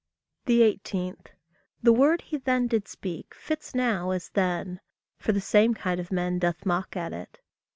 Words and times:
18. 0.47 1.15
The 1.83 1.93
word 1.93 2.21
he 2.23 2.37
then 2.37 2.65
did 2.65 2.87
speak, 2.87 3.35
fits 3.35 3.75
now 3.75 4.09
as 4.09 4.29
then, 4.31 4.79
For 5.19 5.31
the 5.31 5.39
same 5.39 5.75
kind 5.75 5.99
of 5.99 6.11
men 6.11 6.39
doth 6.39 6.65
mock 6.65 6.97
at 6.97 7.13
it. 7.13 7.39